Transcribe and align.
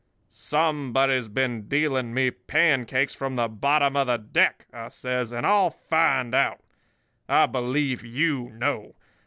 "'Somebody's 0.31 1.27
been 1.27 1.67
dealing 1.67 2.11
me 2.11 2.31
pancakes 2.31 3.13
from 3.13 3.35
the 3.35 3.47
bottom 3.47 3.95
of 3.95 4.07
the 4.07 4.17
deck,' 4.17 4.65
I 4.73 4.89
says, 4.89 5.31
'and 5.31 5.45
I'll 5.45 5.69
find 5.69 6.33
out. 6.33 6.61
I 7.29 7.45
believe 7.45 8.03
you 8.03 8.49
know. 8.49 8.95